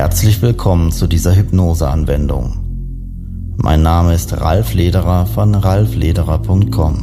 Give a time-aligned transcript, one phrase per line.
[0.00, 2.56] Herzlich willkommen zu dieser Hypnoseanwendung.
[3.58, 6.94] Mein Name ist Ralf Lederer von ralflederer.com.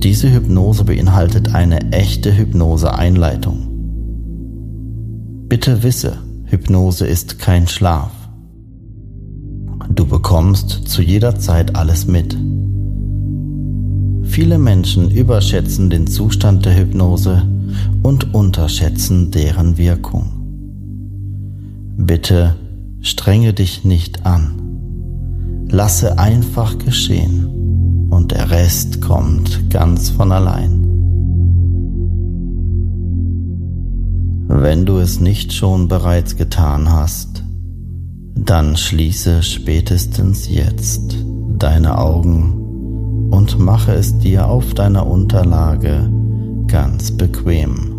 [0.00, 3.66] Diese Hypnose beinhaltet eine echte Hypnose-Einleitung.
[5.48, 8.12] Bitte wisse, Hypnose ist kein Schlaf.
[9.90, 12.38] Du bekommst zu jeder Zeit alles mit.
[14.22, 17.42] Viele Menschen überschätzen den Zustand der Hypnose
[18.04, 20.33] und unterschätzen deren Wirkung.
[21.96, 22.56] Bitte
[23.00, 25.66] strenge dich nicht an.
[25.70, 30.84] Lasse einfach geschehen und der Rest kommt ganz von allein.
[34.48, 37.44] Wenn du es nicht schon bereits getan hast,
[38.34, 41.16] dann schließe spätestens jetzt
[41.58, 46.10] deine Augen und mache es dir auf deiner Unterlage
[46.66, 47.93] ganz bequem.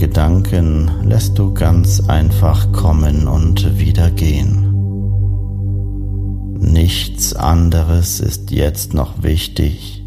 [0.00, 4.72] Gedanken lässt du ganz einfach kommen und wieder gehen.
[6.58, 10.02] Nichts anderes ist jetzt noch wichtig.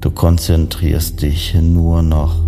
[0.00, 2.40] Du konzentrierst dich nur noch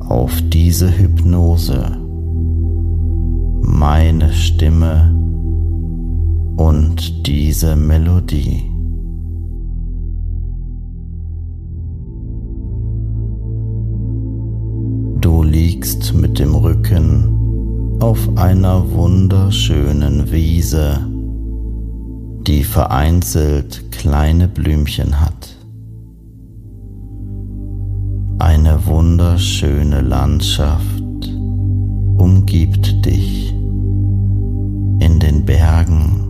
[0.00, 1.96] auf diese Hypnose,
[3.62, 5.14] meine Stimme
[6.56, 8.69] und diese Melodie.
[15.50, 21.00] Liegst mit dem Rücken auf einer wunderschönen Wiese,
[22.46, 25.56] die vereinzelt kleine Blümchen hat.
[28.38, 31.02] Eine wunderschöne Landschaft
[32.16, 36.28] umgibt dich in den Bergen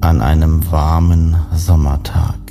[0.00, 2.41] an einem warmen Sommertag.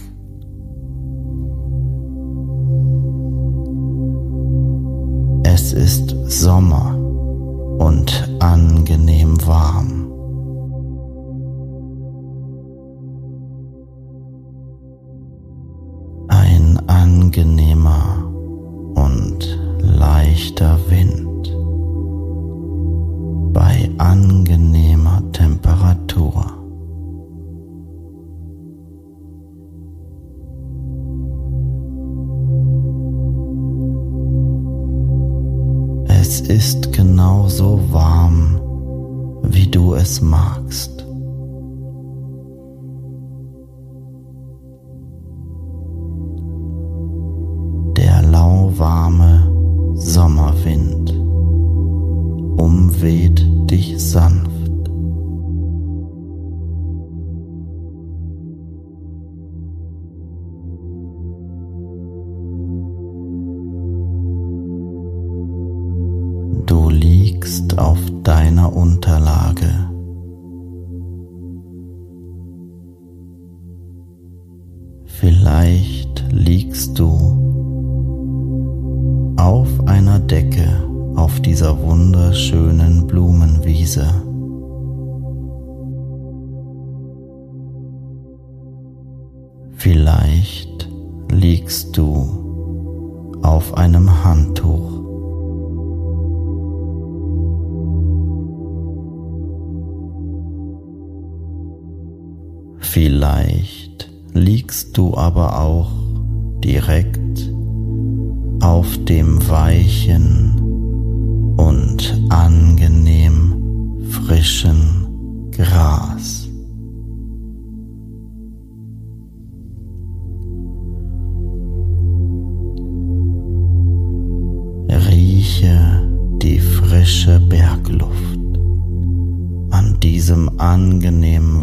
[5.74, 6.98] Es ist Sommer
[7.80, 10.01] und angenehm warm.
[40.22, 41.06] Magst.
[47.98, 49.52] Der lauwarme
[49.96, 51.12] Sommerwind
[52.58, 54.51] umweht dich sanft.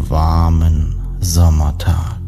[0.07, 2.19] Warmen Sommertag.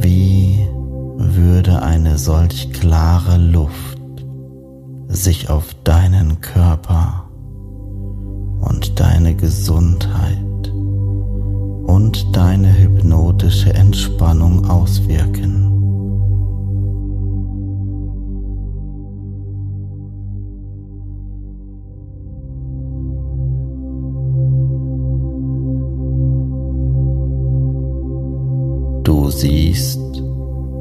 [0.00, 0.68] Wie
[1.16, 3.98] würde eine solch klare Luft
[5.08, 7.28] sich auf deinen Körper
[8.60, 10.72] und deine Gesundheit
[11.86, 15.73] und deine hypnotische Entspannung auswirken?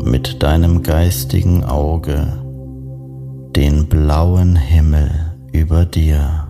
[0.04, 2.40] Mit deinem geistigen Auge
[3.56, 6.43] den blauen Himmel über dir.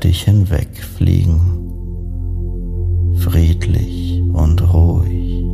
[0.00, 1.40] Dich hinweg fliegen,
[3.18, 5.44] friedlich und ruhig.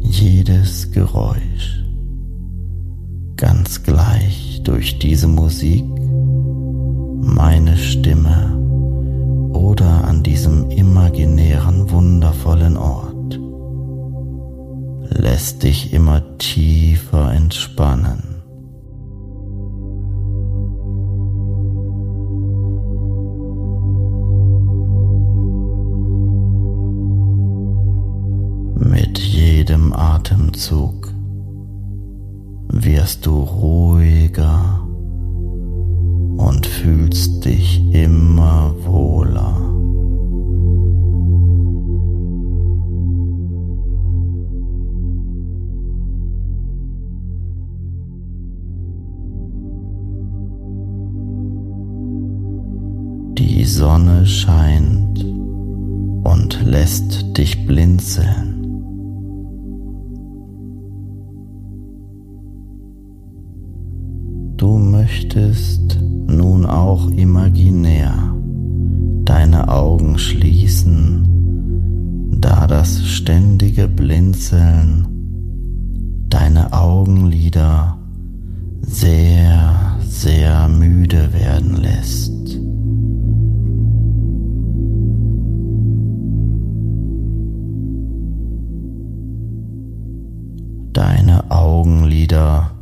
[0.00, 1.84] Jedes Geräusch,
[3.36, 5.84] ganz gleich durch diese Musik,
[7.22, 8.56] meine Stimme
[9.52, 13.17] oder an diesem imaginären wundervollen Ort
[15.18, 18.36] lässt dich immer tiefer entspannen.
[28.76, 31.12] Mit jedem Atemzug
[32.68, 34.80] wirst du ruhiger
[36.36, 39.77] und fühlst dich immer wohler.
[53.78, 55.24] Sonne scheint
[56.24, 58.82] und lässt dich blinzeln.
[64.56, 68.34] Du möchtest nun auch imaginär
[69.24, 71.28] deine Augen schließen,
[72.40, 75.06] da das ständige Blinzeln
[76.28, 77.96] deine Augenlider
[78.80, 82.67] sehr, sehr müde werden lässt.
[91.78, 92.72] Augenlider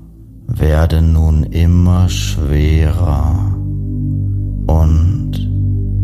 [0.47, 3.55] werden nun immer schwerer
[4.67, 5.33] und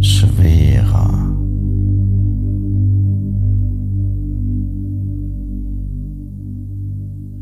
[0.01, 1.09] schwerer.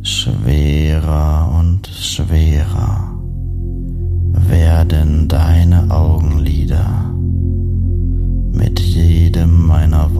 [0.02, 3.20] Schwerer und schwerer
[4.48, 7.12] werden deine Augenlider
[8.52, 10.14] mit jedem meiner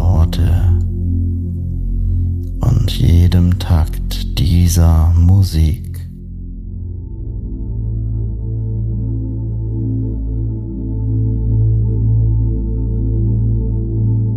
[4.79, 5.99] Musik.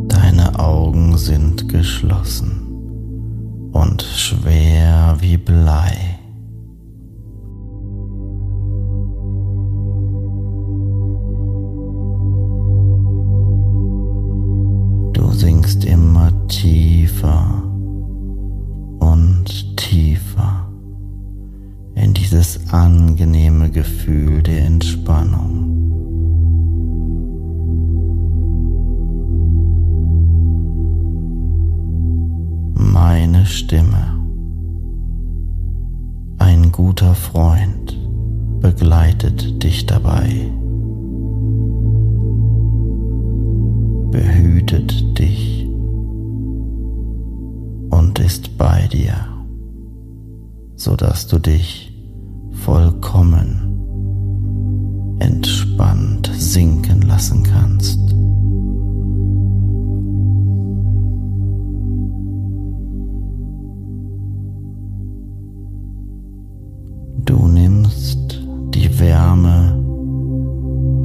[0.07, 2.51] Deine Augen sind geschlossen
[3.73, 6.12] und schwer wie Blei.
[23.73, 25.71] Gefühl der Entspannung.
[32.75, 34.19] Meine Stimme,
[36.37, 37.97] ein guter Freund,
[38.61, 40.51] begleitet dich dabei,
[44.11, 45.67] behütet dich
[47.89, 49.15] und ist bei dir,
[50.75, 51.92] so dass du dich
[52.63, 53.60] vollkommen
[55.20, 58.00] entspannt sinken lassen kannst.
[67.25, 68.41] Du nimmst
[68.74, 69.75] die Wärme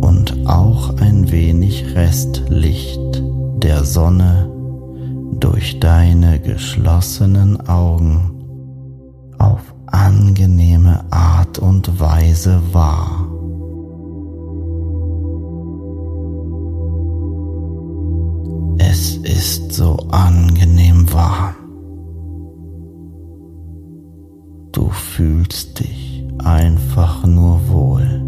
[0.00, 3.22] und auch ein wenig Restlicht
[3.62, 4.48] der Sonne
[5.40, 8.37] durch deine geschlossenen Augen
[9.98, 13.26] angenehme Art und Weise wahr.
[18.78, 21.54] Es ist so angenehm warm.
[24.72, 28.27] Du fühlst dich einfach nur wohl.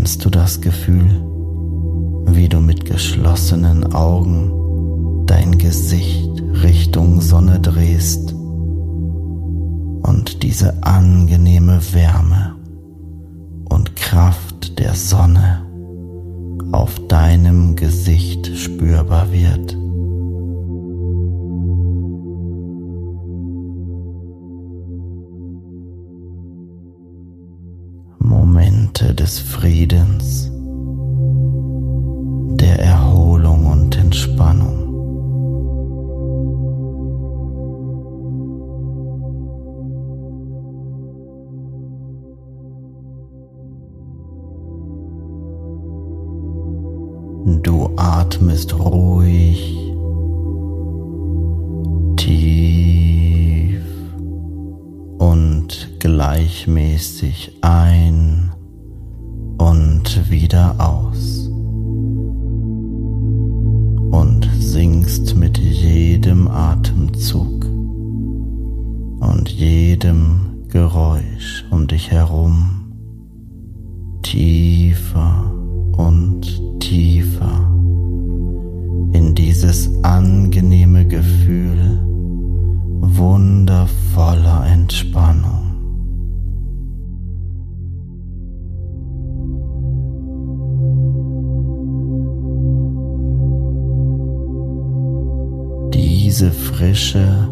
[0.00, 1.10] Kennst du das Gefühl,
[2.24, 12.56] wie du mit geschlossenen Augen dein Gesicht Richtung Sonne drehst und diese angenehme Wärme
[13.68, 15.66] und Kraft der Sonne
[16.72, 19.79] auf deinem Gesicht spürbar wird?
[29.30, 30.50] Des Friedens,
[32.56, 34.76] der Erholung und Entspannung.
[47.62, 49.76] Du atmest ruhig,
[52.16, 53.84] tief
[55.18, 58.19] und gleichmäßig ein
[60.30, 61.48] wieder aus
[64.10, 67.64] und sinkst mit jedem Atemzug
[69.20, 72.80] und jedem Geräusch um dich herum
[74.22, 75.52] tiefer
[75.96, 76.42] und
[76.80, 77.70] tiefer
[79.12, 82.00] in dieses angenehme Gefühl
[83.00, 85.59] wundervoller Entspannung.
[96.40, 97.50] Diese frische,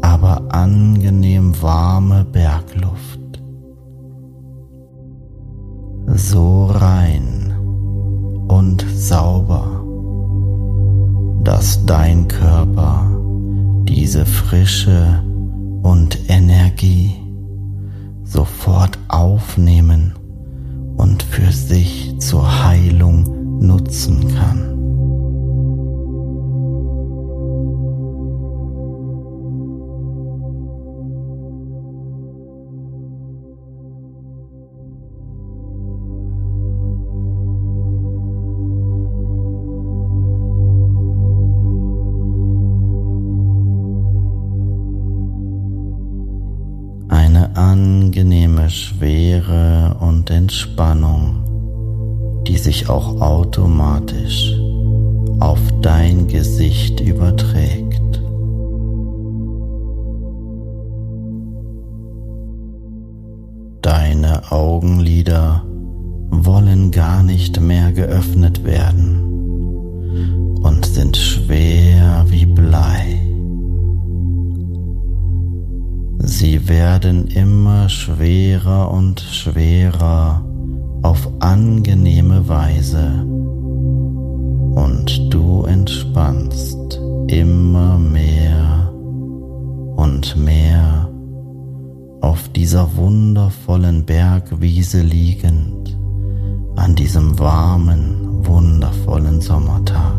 [0.00, 3.20] aber angenehm warme Bergluft.
[6.16, 7.52] So rein
[8.48, 9.84] und sauber,
[11.44, 13.08] dass dein Körper
[13.84, 15.22] diese Frische
[15.84, 17.14] und Energie
[18.24, 20.12] sofort aufnehmen
[20.96, 24.77] und für sich zur Heilung nutzen kann.
[76.68, 80.44] Werden immer schwerer und schwerer
[81.02, 83.24] auf angenehme Weise
[84.74, 88.92] und du entspannst immer mehr
[89.96, 91.08] und mehr
[92.20, 95.96] auf dieser wundervollen Bergwiese liegend
[96.76, 100.17] an diesem warmen, wundervollen Sommertag.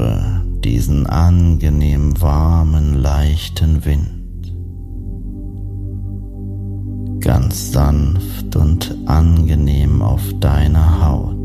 [0.00, 4.50] Spüre diesen angenehm warmen, leichten Wind.
[7.20, 11.39] Ganz sanft und angenehm auf deiner Haut.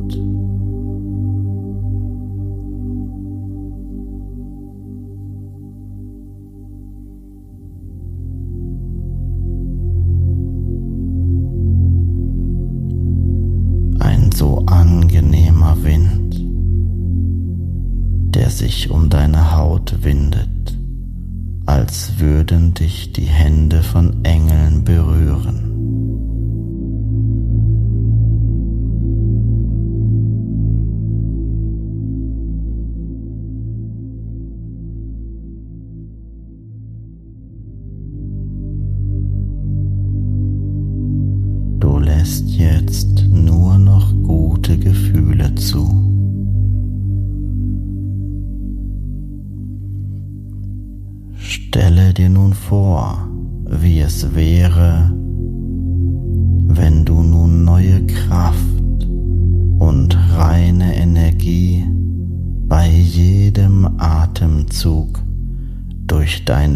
[22.80, 24.24] Dich die Hände von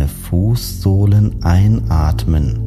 [0.10, 2.58] Fußsohlen einatmen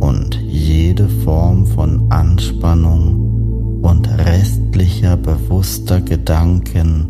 [0.00, 7.08] und jede Form von Anspannung und restlicher bewusster Gedanken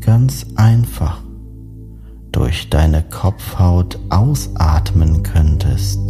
[0.00, 1.22] ganz einfach
[2.32, 6.00] durch deine Kopfhaut ausatmen könntest.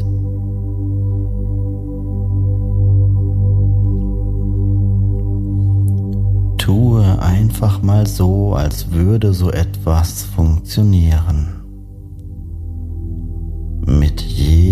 [6.56, 11.53] Tue einfach mal so, als würde so etwas funktionieren.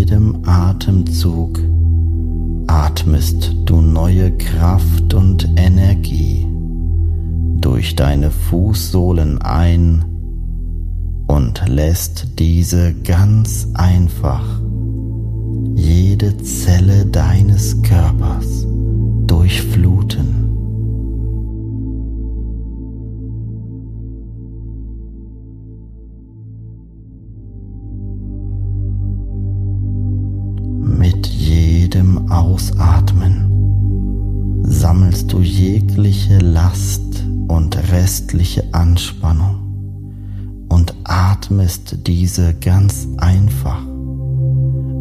[0.03, 1.61] Jedem Atemzug
[2.67, 6.45] atmest du neue Kraft und Energie
[7.61, 10.03] durch deine Fußsohlen ein
[11.27, 14.43] und lässt diese ganz einfach
[15.73, 18.67] jede Zelle deines Körpers
[19.25, 20.32] durchfluten.
[31.93, 33.51] Jedem Ausatmen.
[34.63, 43.79] Sammelst du jegliche Last und restliche Anspannung und atmest diese ganz einfach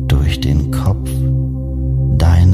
[0.07, 1.09] durch den Kopf,
[2.19, 2.52] deine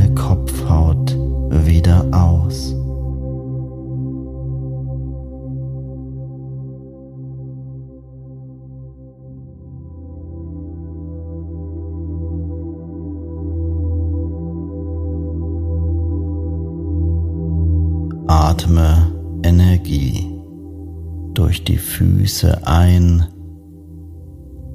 [22.38, 23.27] Füße ein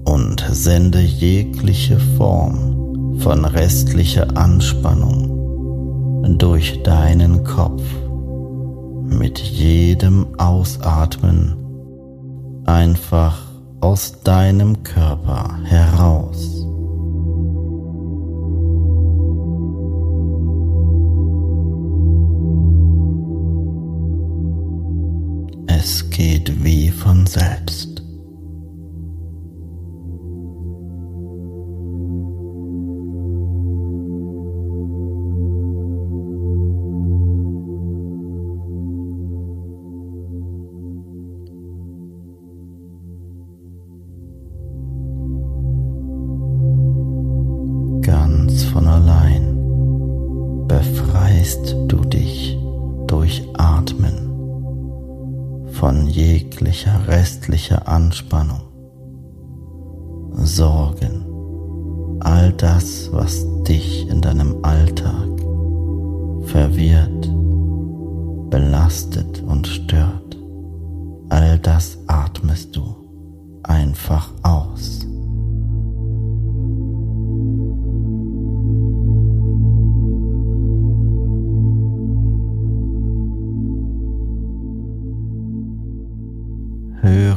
[0.03, 7.81] und sende jegliche Form von restlicher Anspannung durch deinen Kopf
[9.05, 11.55] mit jedem Ausatmen
[12.65, 13.41] einfach
[13.79, 16.62] aus deinem Körper heraus.
[25.85, 27.92] Es geht wie von selbst.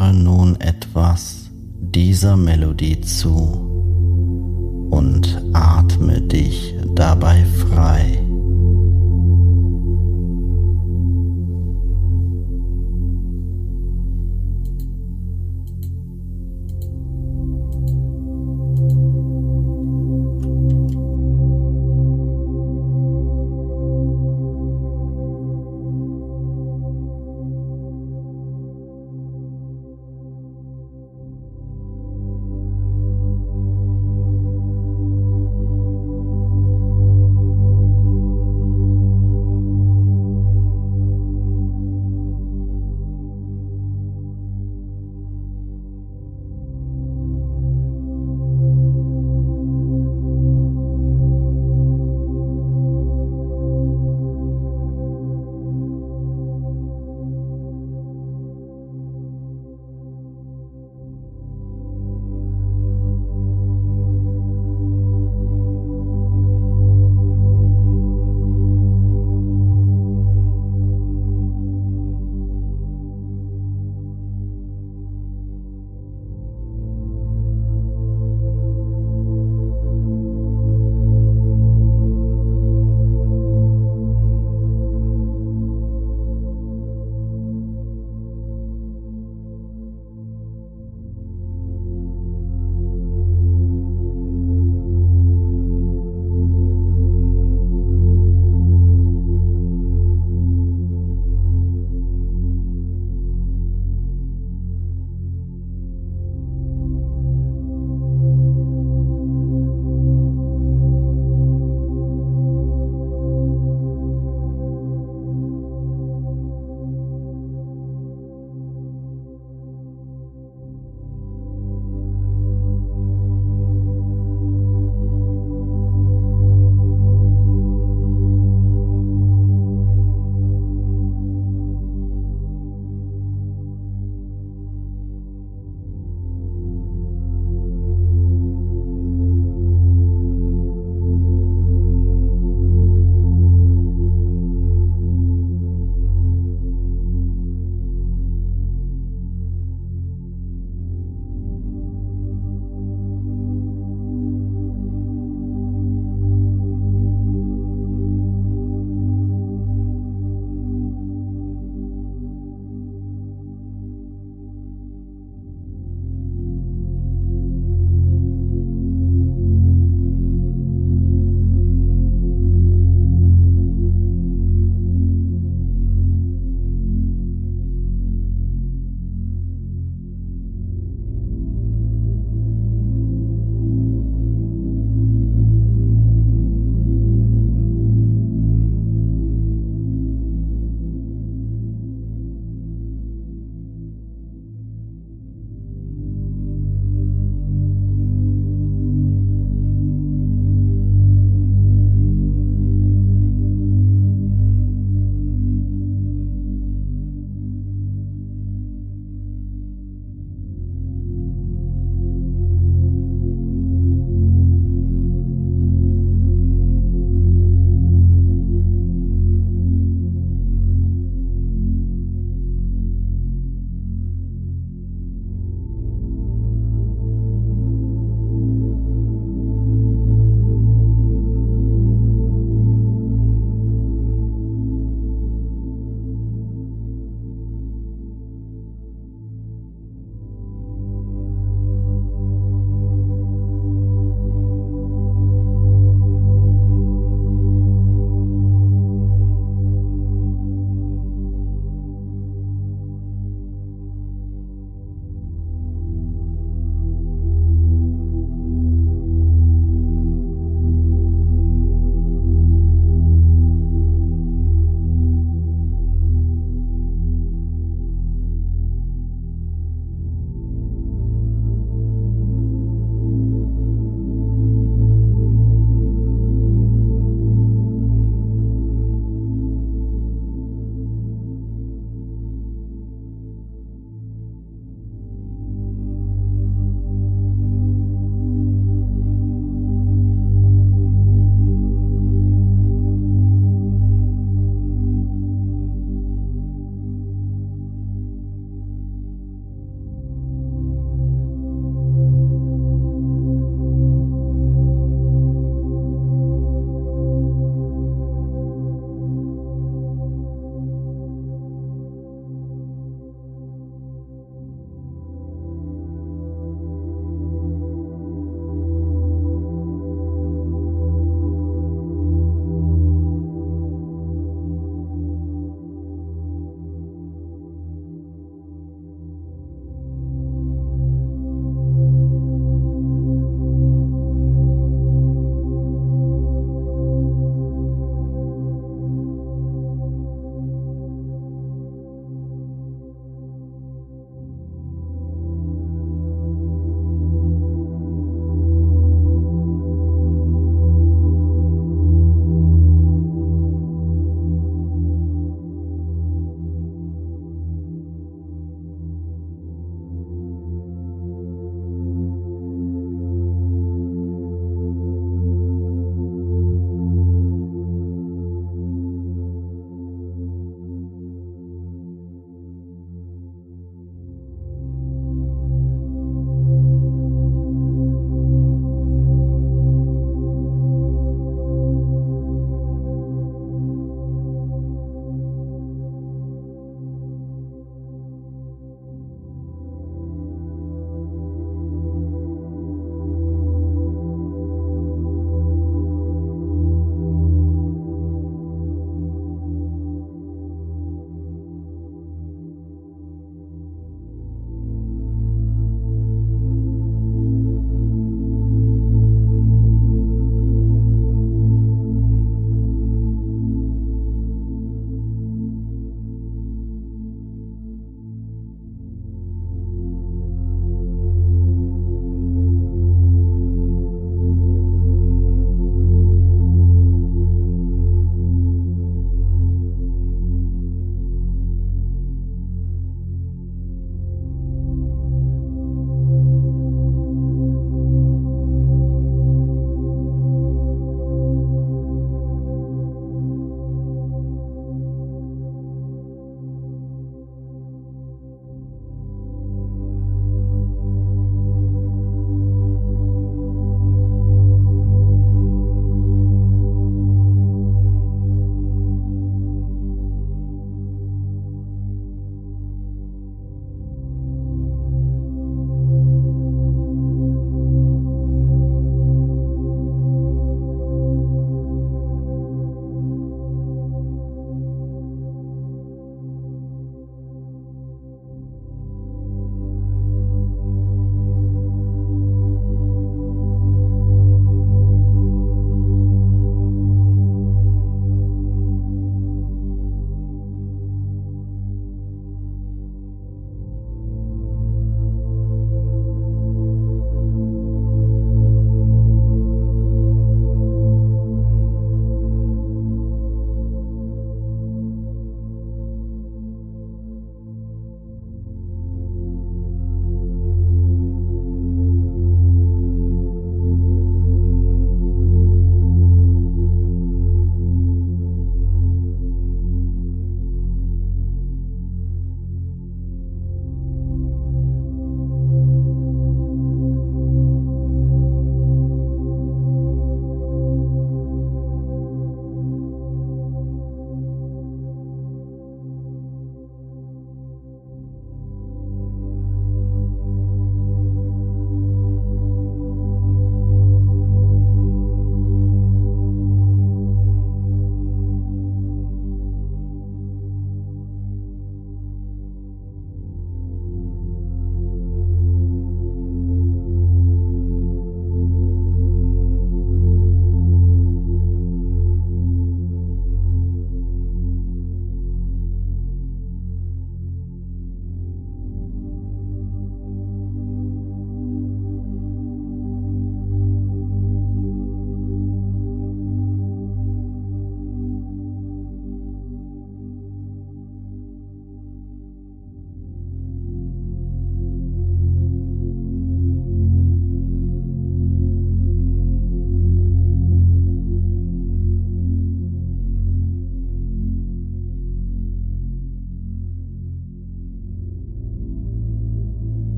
[0.00, 8.29] Höre nun etwas dieser Melodie zu und atme dich dabei frei.